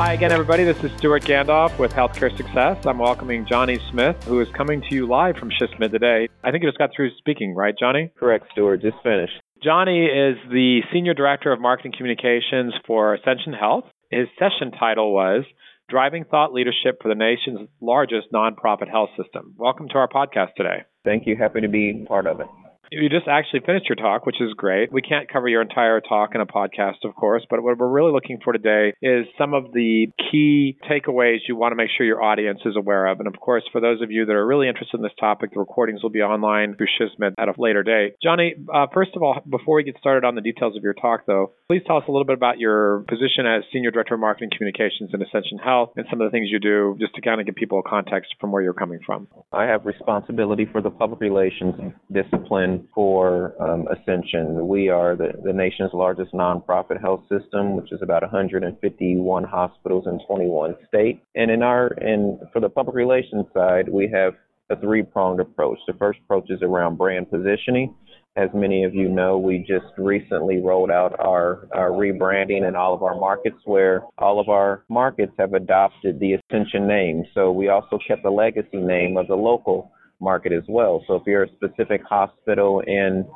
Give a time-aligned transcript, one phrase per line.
[0.00, 0.64] Hi again, everybody.
[0.64, 2.86] This is Stewart Gandolf with Healthcare Success.
[2.86, 6.26] I'm welcoming Johnny Smith, who is coming to you live from SHSMD today.
[6.42, 8.10] I think you just got through speaking, right, Johnny?
[8.18, 8.80] Correct, Stewart.
[8.80, 9.34] Just finished.
[9.62, 13.84] Johnny is the Senior Director of Marketing Communications for Ascension Health.
[14.10, 15.44] His session title was
[15.90, 19.54] Driving Thought Leadership for the Nation's Largest Nonprofit Health System.
[19.58, 20.84] Welcome to our podcast today.
[21.04, 21.36] Thank you.
[21.36, 22.46] Happy to be part of it.
[22.92, 24.92] You just actually finished your talk, which is great.
[24.92, 28.10] We can't cover your entire talk in a podcast, of course, but what we're really
[28.10, 32.20] looking for today is some of the key takeaways you want to make sure your
[32.20, 33.20] audience is aware of.
[33.20, 35.60] And of course, for those of you that are really interested in this topic, the
[35.60, 38.16] recordings will be online through SHSMD at a later date.
[38.20, 41.26] Johnny, uh, first of all, before we get started on the details of your talk,
[41.26, 44.50] though, please tell us a little bit about your position as Senior Director of Marketing
[44.50, 47.46] Communications in Ascension Health and some of the things you do, just to kind of
[47.46, 49.28] give people a context from where you're coming from.
[49.52, 54.66] I have responsibility for the public relations discipline for um, Ascension.
[54.68, 60.20] We are the, the nation's largest nonprofit health system, which is about 151 hospitals in
[60.26, 61.20] 21 states.
[61.34, 64.34] And in our in for the public relations side, we have
[64.70, 65.78] a three-pronged approach.
[65.86, 67.94] The first approach is around brand positioning.
[68.36, 72.94] As many of you know, we just recently rolled out our, our, rebranding in all
[72.94, 77.24] of our markets where all of our markets have adopted the Ascension name.
[77.34, 79.90] So we also kept the legacy name of the local
[80.20, 81.02] market as well.
[81.06, 83.26] So if you're a specific hospital in,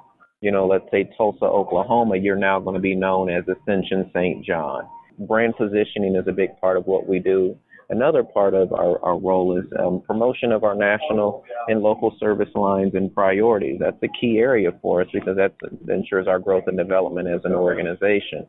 [0.41, 4.45] you know, let's say Tulsa, Oklahoma, you're now going to be known as Ascension St.
[4.45, 4.85] John.
[5.19, 7.57] Brand positioning is a big part of what we do.
[7.91, 12.49] Another part of our, our role is um, promotion of our national and local service
[12.55, 13.79] lines and priorities.
[13.79, 15.55] That's a key area for us because that
[15.89, 18.47] ensures our growth and development as an organization.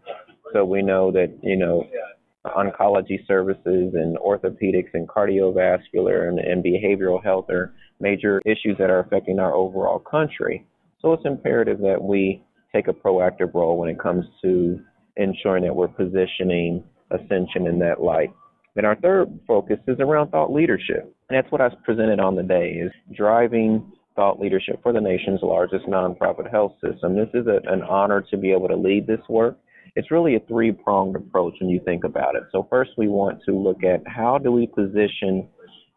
[0.54, 1.86] So we know that, you know,
[2.56, 9.00] oncology services and orthopedics and cardiovascular and, and behavioral health are major issues that are
[9.00, 10.66] affecting our overall country.
[11.02, 14.80] So it's imperative that we take a proactive role when it comes to
[15.18, 18.32] ensuring that we're positioning Ascension in that light.
[18.76, 21.16] And our third focus is around thought leadership.
[21.30, 25.42] And that's what I presented on the day is driving thought leadership for the nation's
[25.44, 27.16] largest nonprofit health system.
[27.16, 29.58] This is a, an honor to be able to lead this work.
[29.96, 32.44] It's really a three-pronged approach when you think about it.
[32.52, 35.48] So first we want to look at how do we position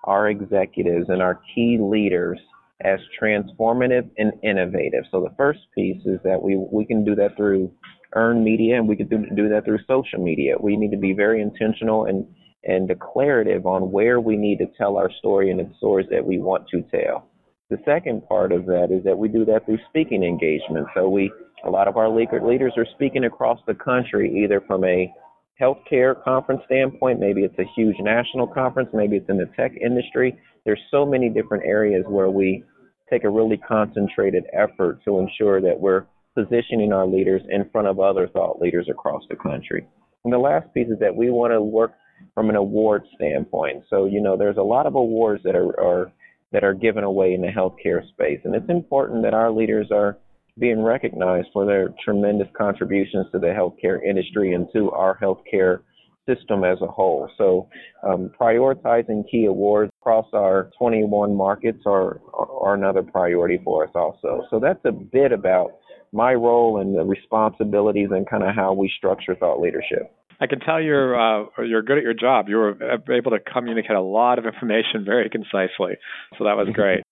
[0.05, 2.39] our executives and our key leaders
[2.83, 5.05] as transformative and innovative.
[5.11, 7.73] So the first piece is that we we can do that through
[8.15, 10.55] earned media and we can do, do that through social media.
[10.59, 12.27] We need to be very intentional and
[12.65, 16.39] and declarative on where we need to tell our story and the stories that we
[16.39, 17.29] want to tell.
[17.71, 20.87] The second part of that is that we do that through speaking engagement.
[20.95, 21.33] So we
[21.65, 25.13] a lot of our leaders are speaking across the country either from a
[25.61, 30.39] healthcare conference standpoint, maybe it's a huge national conference, maybe it's in the tech industry.
[30.65, 32.63] There's so many different areas where we
[33.11, 37.99] take a really concentrated effort to ensure that we're positioning our leaders in front of
[37.99, 39.87] other thought leaders across the country.
[40.25, 41.93] And the last piece is that we want to work
[42.35, 43.85] from an award standpoint.
[43.91, 46.13] So, you know, there's a lot of awards that are, are
[46.53, 50.17] that are given away in the healthcare space, and it's important that our leaders are
[50.59, 55.81] being recognized for their tremendous contributions to the healthcare industry and to our healthcare
[56.27, 57.29] system as a whole.
[57.39, 57.69] So,
[58.07, 64.43] um, prioritizing key awards across our 21 markets are, are another priority for us also.
[64.51, 65.73] So, that's a bit about
[66.13, 70.15] my role and the responsibilities and kind of how we structure thought leadership.
[70.41, 72.49] I can tell you're uh, you're good at your job.
[72.49, 72.77] You were
[73.13, 75.97] able to communicate a lot of information very concisely,
[76.39, 77.03] so that was great.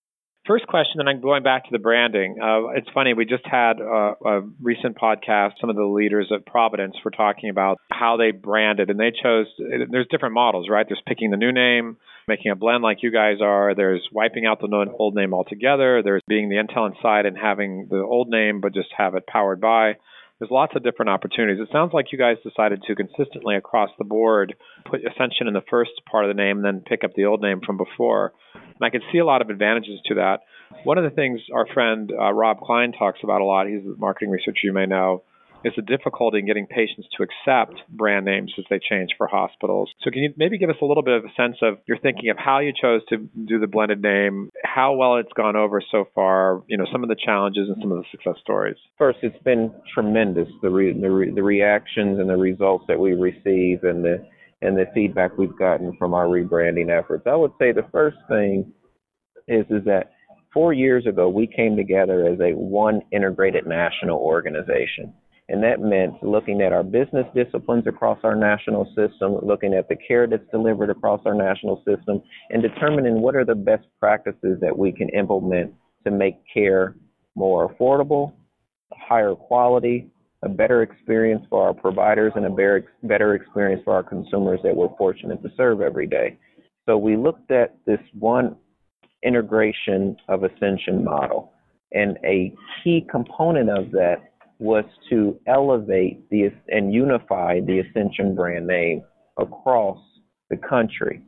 [0.47, 2.37] First question, and I'm going back to the branding.
[2.41, 5.59] Uh, it's funny, we just had a, a, recent podcast.
[5.59, 9.47] Some of the leaders at Providence were talking about how they branded, and they chose.
[9.57, 10.85] There's different models, right?
[10.87, 11.97] There's picking the new name,
[12.29, 13.75] making a blend like you guys are.
[13.75, 16.01] There's wiping out the old name altogether.
[16.01, 19.59] There's being the Intel inside and having the old name, but just have it powered
[19.59, 19.97] by
[20.39, 21.59] there's lots of different opportunities.
[21.61, 24.55] It sounds like you guys decided to consistently across the board
[24.85, 27.41] put Ascension in the first part of the name and then pick up the old
[27.41, 28.33] name from before.
[28.53, 30.41] And I can see a lot of advantages to that.
[30.83, 33.97] One of the things our friend uh, Rob Klein talks about a lot, he's a
[33.97, 35.23] marketing researcher you may know,
[35.67, 39.89] is the difficulty in getting patients to accept brand names as they change for hospitals.
[40.01, 42.29] So, can you maybe give us a little bit of a sense of your thinking
[42.29, 46.05] of how you chose to do the blended name, how well it's gone over so
[46.15, 48.77] far, you know, some of the challenges and some of the success stories?
[48.97, 53.13] First, it's been tremendous the re- the, re- the reactions and the results that we
[53.13, 54.25] receive and the
[54.61, 57.27] and the feedback we've gotten from our rebranding efforts.
[57.27, 58.73] I would say the first thing
[59.47, 60.11] is is that
[60.53, 65.13] four years ago we came together as a one integrated national organization.
[65.49, 69.95] And that meant looking at our business disciplines across our national system, looking at the
[69.95, 74.77] care that's delivered across our national system, and determining what are the best practices that
[74.77, 75.73] we can implement
[76.03, 76.95] to make care
[77.35, 78.33] more affordable,
[78.91, 80.09] higher quality,
[80.43, 84.95] a better experience for our providers and a better, experience for our consumers that we're
[84.97, 86.37] fortunate to serve every day.
[86.85, 88.55] So we looked at this one
[89.23, 91.53] integration of Ascension model,
[91.91, 92.53] and a
[92.83, 99.03] key component of that was to elevate the and unify the Ascension brand name
[99.37, 99.99] across
[100.49, 101.21] the country.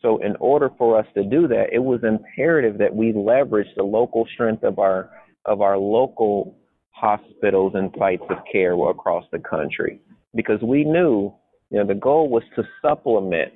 [0.00, 3.82] So in order for us to do that, it was imperative that we leverage the
[3.82, 5.10] local strength of our
[5.44, 6.56] of our local
[6.90, 10.00] hospitals and sites of care across the country
[10.34, 11.32] because we knew
[11.70, 13.52] you know the goal was to supplement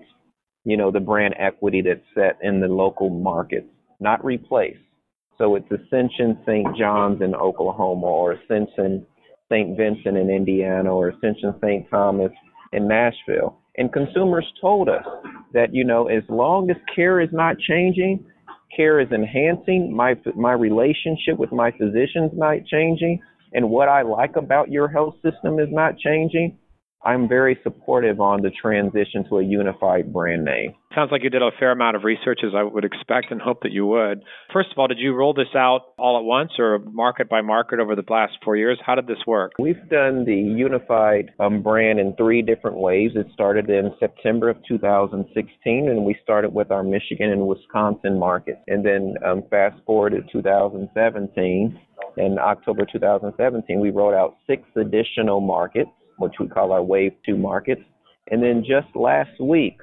[0.65, 3.67] you know the brand equity that's set in the local markets
[3.99, 4.77] not replace
[5.39, 9.05] so it's ascension st john's in oklahoma or ascension
[9.53, 12.33] st vincent in indiana or ascension st thomas
[12.73, 13.59] in nashville.
[13.77, 15.05] And consumers told us
[15.53, 18.25] that you know as long as care is not changing
[18.75, 23.21] care is enhancing my my relationship with my physicians not changing
[23.53, 26.57] and what I like about your health system is not changing,
[27.05, 30.75] I'm very supportive on the transition to a unified brand name.
[30.95, 33.63] Sounds like you did a fair amount of research, as I would expect and hope
[33.63, 34.23] that you would.
[34.53, 37.81] First of all, did you roll this out all at once or market by market
[37.81, 38.79] over the last four years?
[38.85, 39.53] How did this work?
[39.59, 43.13] We've done the unified um, brand in three different ways.
[43.15, 48.61] It started in September of 2016, and we started with our Michigan and Wisconsin markets.
[48.69, 51.81] And then um, fast forward to 2017,
[52.17, 55.91] in October 2017, we rolled out six additional markets,
[56.23, 57.83] which we call our Wave 2 markets.
[58.31, 59.79] And then just last week,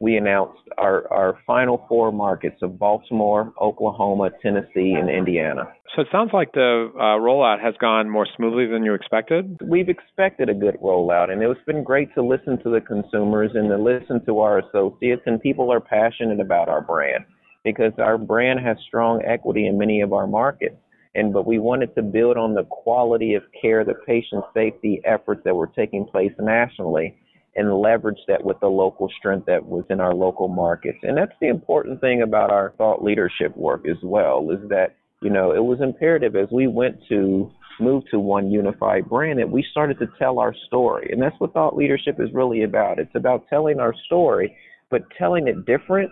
[0.00, 5.64] we announced our, our final four markets of Baltimore, Oklahoma, Tennessee, and Indiana.
[5.96, 9.58] So it sounds like the uh, rollout has gone more smoothly than you expected.
[9.64, 13.68] We've expected a good rollout, and it's been great to listen to the consumers and
[13.70, 17.24] to listen to our associates, and people are passionate about our brand
[17.64, 20.76] because our brand has strong equity in many of our markets
[21.14, 25.42] and but we wanted to build on the quality of care, the patient safety efforts
[25.44, 27.16] that were taking place nationally
[27.56, 30.98] and leverage that with the local strength that was in our local markets.
[31.02, 35.30] And that's the important thing about our thought leadership work as well, is that, you
[35.30, 37.50] know, it was imperative as we went to
[37.80, 41.08] move to one unified brand that we started to tell our story.
[41.10, 42.98] And that's what thought leadership is really about.
[42.98, 44.56] It's about telling our story,
[44.90, 46.10] but telling it different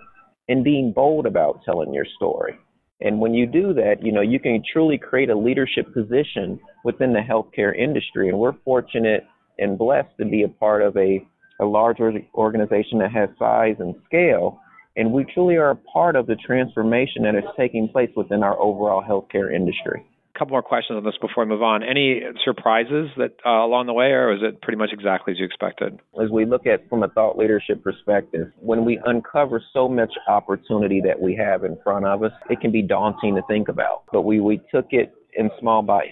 [0.48, 2.56] and being bold about telling your story.
[3.00, 7.12] And when you do that, you know, you can truly create a leadership position within
[7.12, 8.28] the healthcare industry.
[8.28, 9.26] And we're fortunate
[9.58, 11.26] and blessed to be a part of a,
[11.60, 11.98] a large
[12.34, 14.60] organization that has size and scale.
[14.96, 18.58] And we truly are a part of the transformation that is taking place within our
[18.58, 20.06] overall healthcare industry
[20.38, 21.83] couple more questions on this before I move on.
[21.83, 25.44] Any surprises that uh, along the way, or is it pretty much exactly as you
[25.44, 25.99] expected?
[26.23, 31.00] As we look at from a thought leadership perspective, when we uncover so much opportunity
[31.05, 34.05] that we have in front of us, it can be daunting to think about.
[34.12, 36.11] But we, we took it in small bites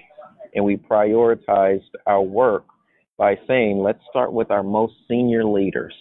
[0.55, 2.65] and we prioritized our work
[3.17, 5.95] by saying, let's start with our most senior leaders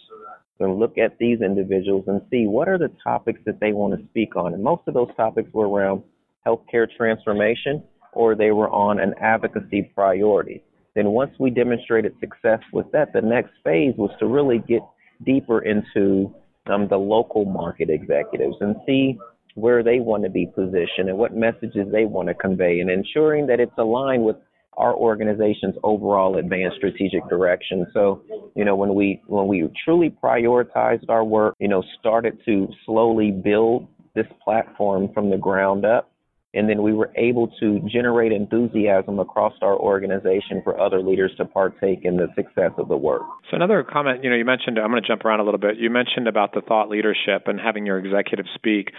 [0.59, 4.05] and look at these individuals and see what are the topics that they want to
[4.07, 4.53] speak on.
[4.53, 6.03] And most of those topics were around
[6.45, 7.83] healthcare transformation
[8.15, 10.63] or they were on an advocacy priority.
[10.95, 14.81] Then once we demonstrated success with that, the next phase was to really get
[15.25, 16.33] deeper into
[16.67, 19.17] um, the local market executives and see
[19.55, 23.47] where they want to be positioned and what messages they want to convey and ensuring
[23.47, 24.37] that it's aligned with
[24.77, 27.85] our organization's overall advanced strategic direction.
[27.93, 28.21] So,
[28.55, 33.31] you know, when we when we truly prioritized our work, you know, started to slowly
[33.31, 36.11] build this platform from the ground up,
[36.53, 41.45] and then we were able to generate enthusiasm across our organization for other leaders to
[41.45, 43.23] partake in the success of the work.
[43.49, 45.77] So another comment, you know, you mentioned I'm going to jump around a little bit.
[45.77, 48.89] You mentioned about the thought leadership and having your executive speak.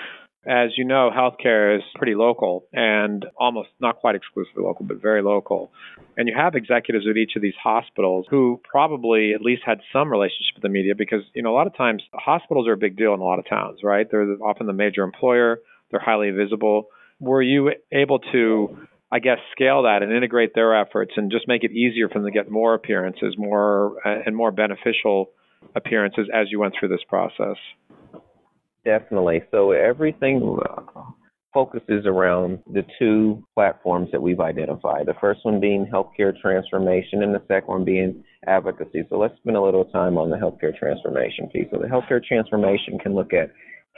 [0.46, 5.22] As you know, healthcare is pretty local and almost not quite exclusively local, but very
[5.22, 5.70] local.
[6.18, 10.10] And you have executives at each of these hospitals who probably at least had some
[10.10, 12.98] relationship with the media because, you know, a lot of times hospitals are a big
[12.98, 14.06] deal in a lot of towns, right?
[14.10, 16.88] They're often the major employer, they're highly visible
[17.24, 18.76] were you able to,
[19.10, 22.26] I guess, scale that and integrate their efforts and just make it easier for them
[22.26, 25.30] to get more appearances, more uh, and more beneficial
[25.74, 27.56] appearances as you went through this process?
[28.84, 29.42] Definitely.
[29.50, 30.58] So everything
[31.54, 35.06] focuses around the two platforms that we've identified.
[35.06, 39.04] The first one being healthcare transformation, and the second one being advocacy.
[39.08, 41.68] So let's spend a little time on the healthcare transformation piece.
[41.72, 43.52] So the healthcare transformation can look at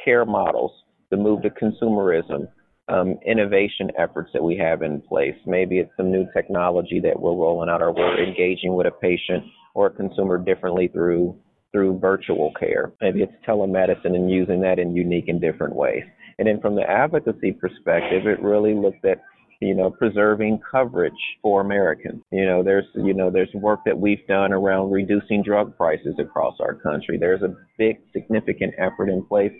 [0.04, 0.70] care models,
[1.10, 2.46] the move to consumerism,
[2.88, 5.34] um, innovation efforts that we have in place.
[5.46, 9.44] Maybe it's some new technology that we're rolling out, or we're engaging with a patient
[9.74, 11.36] or a consumer differently through
[11.72, 12.92] through virtual care.
[13.00, 16.04] Maybe it's telemedicine and using that in unique and different ways.
[16.38, 19.18] And then from the advocacy perspective, it really looked at
[19.60, 21.12] you know, preserving coverage
[21.42, 22.22] for Americans.
[22.30, 26.56] You know, there's, you know, there's work that we've done around reducing drug prices across
[26.60, 27.16] our country.
[27.18, 29.52] There's a big, significant effort in place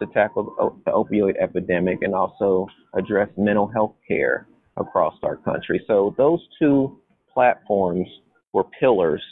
[0.00, 4.46] to tackle the opioid epidemic and also address mental health care
[4.76, 5.82] across our country.
[5.86, 6.98] So those two
[7.32, 8.08] platforms
[8.52, 9.22] were pillars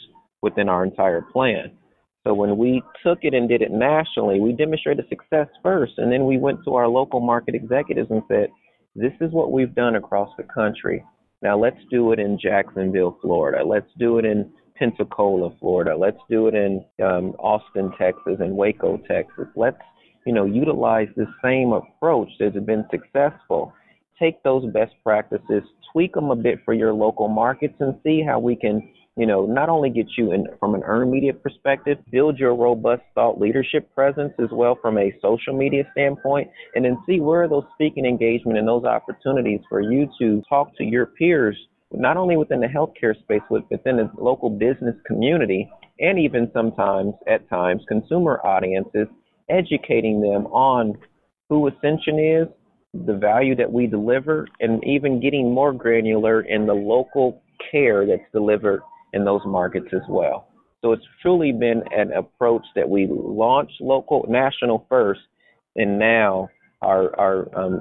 [0.41, 1.71] within our entire plan.
[2.25, 6.25] So when we took it and did it nationally, we demonstrated success first, and then
[6.25, 8.49] we went to our local market executives and said,
[8.95, 11.03] "This is what we've done across the country.
[11.41, 13.65] Now let's do it in Jacksonville, Florida.
[13.65, 15.95] Let's do it in Pensacola, Florida.
[15.97, 19.47] Let's do it in um, Austin, Texas, and Waco, Texas.
[19.55, 19.81] Let's
[20.25, 23.73] you know utilize the same approach that has been successful.
[24.19, 28.39] Take those best practices, tweak them a bit for your local markets, and see how
[28.39, 28.87] we can
[29.17, 33.01] you know, not only get you in from an earned media perspective, build your robust
[33.13, 37.65] thought leadership presence as well from a social media standpoint, and then see where those
[37.73, 41.57] speaking engagement and those opportunities for you to talk to your peers,
[41.91, 47.13] not only within the healthcare space, but within the local business community, and even sometimes
[47.27, 49.07] at times consumer audiences,
[49.51, 50.97] educating them on
[51.49, 52.47] who Ascension is,
[52.93, 57.41] the value that we deliver, and even getting more granular in the local
[57.71, 58.81] care that's delivered
[59.13, 60.47] in those markets as well.
[60.81, 65.21] So it's truly been an approach that we launched local, national first,
[65.75, 66.49] and now
[66.81, 67.79] our, our um,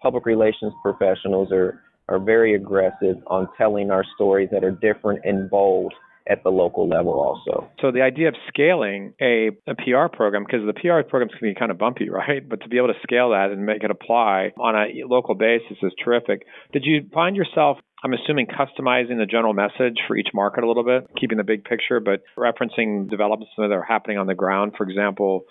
[0.00, 5.48] public relations professionals are, are very aggressive on telling our stories that are different and
[5.48, 5.94] bold
[6.28, 7.68] at the local level also.
[7.80, 11.54] So the idea of scaling a, a PR program, because the PR programs can be
[11.54, 12.46] kind of bumpy, right?
[12.46, 15.76] But to be able to scale that and make it apply on a local basis
[15.82, 16.46] is terrific.
[16.72, 20.82] Did you find yourself I'm assuming customizing the general message for each market a little
[20.82, 24.72] bit, keeping the big picture, but referencing developments that are happening on the ground.
[24.76, 25.44] For example,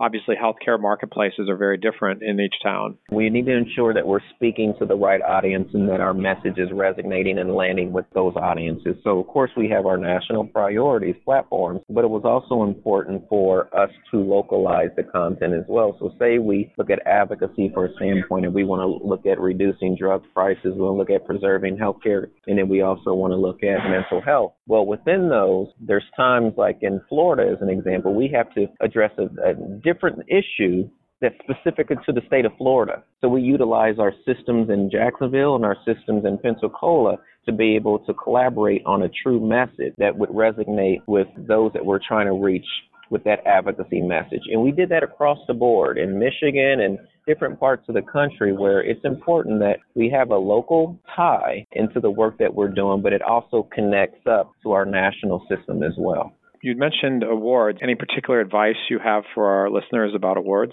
[0.00, 2.96] obviously healthcare marketplaces are very different in each town.
[3.10, 6.58] We need to ensure that we're speaking to the right audience and that our message
[6.58, 8.96] is resonating and landing with those audiences.
[9.02, 13.74] So, of course, we have our national priorities platforms, but it was also important for
[13.76, 15.96] us to localize the content as well.
[15.98, 19.40] So, say we look at advocacy for a standpoint and we want to look at
[19.40, 23.32] reducing drug prices, we want to look at preserving healthcare, and then we also want
[23.32, 24.52] to look at mental health.
[24.66, 29.10] Well, within those, there's times like in Florida, as an example, we have to address
[29.18, 29.54] a, a
[29.92, 30.88] different issue
[31.20, 33.02] that's specific to the state of Florida.
[33.20, 37.16] So we utilize our systems in Jacksonville and our systems in Pensacola
[37.46, 41.84] to be able to collaborate on a true message that would resonate with those that
[41.84, 42.66] we're trying to reach
[43.10, 44.42] with that advocacy message.
[44.52, 48.52] And we did that across the board in Michigan and different parts of the country
[48.52, 53.02] where it's important that we have a local tie into the work that we're doing,
[53.02, 56.32] but it also connects up to our national system as well.
[56.62, 57.78] You mentioned awards.
[57.82, 60.72] Any particular advice you have for our listeners about awards?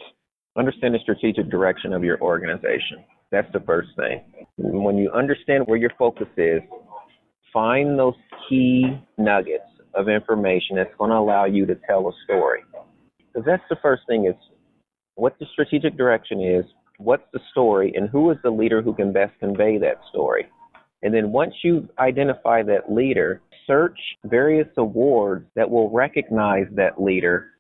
[0.58, 3.04] Understand the strategic direction of your organization.
[3.32, 4.24] That's the first thing.
[4.58, 6.62] When you understand where your focus is,
[7.54, 8.16] find those
[8.50, 8.86] key
[9.18, 9.64] nuggets
[9.94, 12.64] of information that's going to allow you to tell a story.
[13.18, 14.36] Because that's the first thing is
[15.16, 16.66] what the strategic direction is,
[16.98, 20.48] what's the story, and who is the leader who can best convey that story.
[21.06, 27.52] And then once you identify that leader, search various awards that will recognize that leader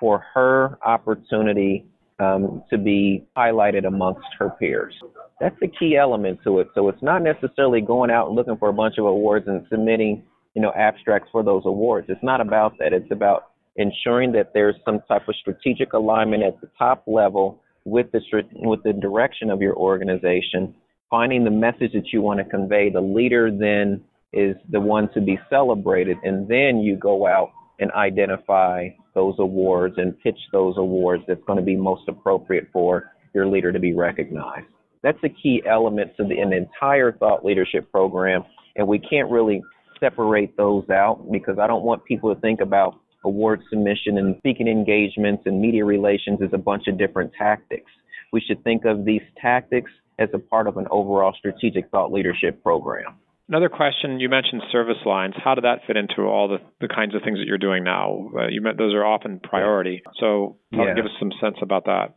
[0.00, 1.84] for her opportunity
[2.20, 4.94] um, to be highlighted amongst her peers.
[5.40, 6.68] That's the key element to it.
[6.74, 10.22] So it's not necessarily going out and looking for a bunch of awards and submitting,
[10.54, 12.06] you know, abstracts for those awards.
[12.08, 12.94] It's not about that.
[12.94, 18.10] It's about ensuring that there's some type of strategic alignment at the top level with
[18.12, 18.20] the
[18.54, 20.74] with the direction of your organization,
[21.10, 22.90] finding the message that you want to convey.
[22.90, 27.90] The leader then is the one to be celebrated, and then you go out and
[27.92, 33.46] identify those awards and pitch those awards that's going to be most appropriate for your
[33.46, 34.66] leader to be recognized.
[35.02, 38.44] That's a key element to the, an entire thought leadership program,
[38.76, 39.62] and we can't really
[40.00, 44.68] separate those out because I don't want people to think about award submission and speaking
[44.68, 47.90] engagements and media relations as a bunch of different tactics.
[48.32, 52.62] We should think of these tactics as a part of an overall strategic thought leadership
[52.62, 53.16] program.
[53.48, 55.34] Another question, you mentioned service lines.
[55.42, 58.30] How did that fit into all the, the kinds of things that you're doing now?
[58.36, 60.02] Uh, you meant those are often priority.
[60.18, 60.94] So yeah.
[60.96, 62.14] give us some sense about that.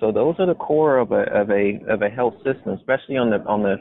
[0.00, 3.30] So those are the core of a of a of a health system, especially on
[3.30, 3.76] the on the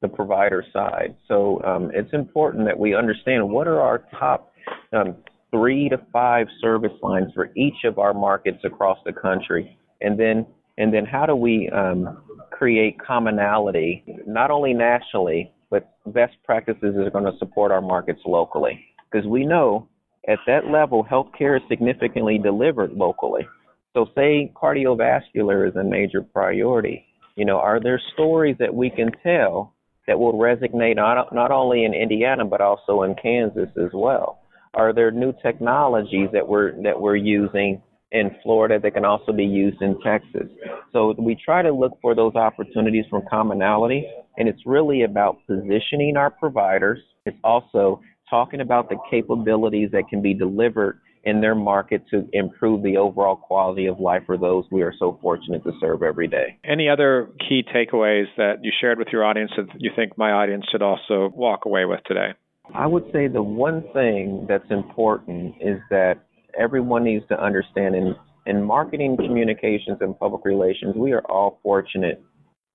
[0.00, 1.16] the provider side.
[1.26, 4.52] So um, it's important that we understand what are our top
[4.92, 5.16] um,
[5.50, 10.46] three to five service lines for each of our markets across the country, and then
[10.80, 17.10] and then how do we um, create commonality not only nationally but best practices are
[17.10, 19.86] going to support our markets locally because we know
[20.26, 23.46] at that level healthcare is significantly delivered locally.
[23.94, 27.04] So say cardiovascular is a major priority.
[27.36, 29.74] You know, are there stories that we can tell
[30.06, 34.40] that will resonate not, not only in Indiana but also in Kansas as well?
[34.74, 37.82] Are there new technologies that we're that we're using
[38.12, 40.48] in Florida that can also be used in Texas?
[40.92, 46.16] So we try to look for those opportunities for commonality, and it's really about positioning
[46.16, 46.98] our providers.
[47.26, 52.82] It's also talking about the capabilities that can be delivered in their market to improve
[52.82, 56.58] the overall quality of life for those we are so fortunate to serve every day.
[56.64, 60.64] Any other key takeaways that you shared with your audience that you think my audience
[60.72, 62.30] should also walk away with today?
[62.74, 66.20] I would say the one thing that's important is that
[66.58, 68.14] everyone needs to understand in,
[68.46, 72.22] in marketing, communications, and public relations, we are all fortunate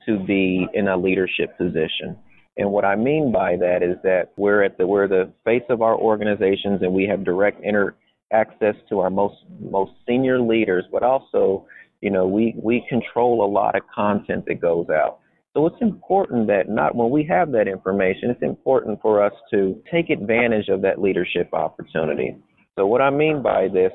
[0.06, 2.18] to be in a leadership position.
[2.58, 5.82] And what I mean by that is that we're at the we're the face of
[5.82, 7.96] our organizations and we have direct inter
[8.32, 11.66] access to our most most senior leaders, but also,
[12.02, 15.20] you know, we we control a lot of content that goes out.
[15.54, 19.82] So it's important that not when we have that information, it's important for us to
[19.92, 22.36] take advantage of that leadership opportunity.
[22.78, 23.92] So what I mean by this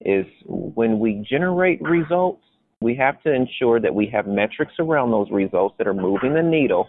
[0.00, 2.42] is when we generate results,
[2.80, 6.42] we have to ensure that we have metrics around those results that are moving the
[6.42, 6.88] needle.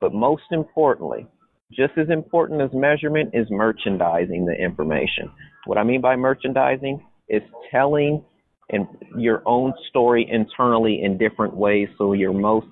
[0.00, 1.26] But most importantly,
[1.72, 5.30] just as important as measurement is merchandising the information.
[5.66, 8.24] What I mean by merchandising is telling
[8.70, 12.66] and your own story internally in different ways so your most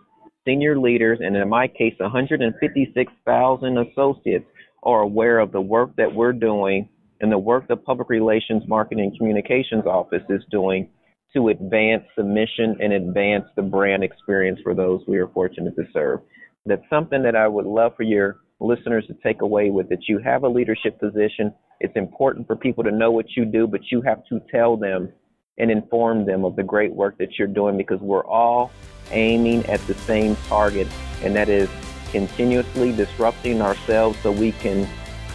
[0.44, 4.44] senior leaders, and in my case, 156,000 associates,
[4.82, 6.88] are aware of the work that we're doing
[7.24, 10.90] and the work the Public Relations Marketing and Communications Office is doing
[11.34, 15.84] to advance the mission and advance the brand experience for those we are fortunate to
[15.94, 16.20] serve.
[16.66, 20.18] That's something that I would love for your listeners to take away with that you
[20.18, 21.54] have a leadership position.
[21.80, 25.10] It's important for people to know what you do, but you have to tell them
[25.56, 28.70] and inform them of the great work that you're doing because we're all
[29.12, 30.88] aiming at the same target,
[31.22, 31.70] and that is
[32.10, 34.86] continuously disrupting ourselves so we can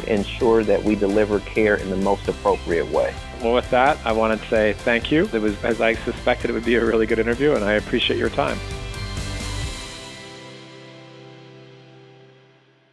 [0.10, 3.14] ensure that we deliver care in the most appropriate way.
[3.42, 5.30] Well, with that, I want to say thank you.
[5.34, 8.18] It was, as I suspected, it would be a really good interview, and I appreciate
[8.18, 8.60] your time.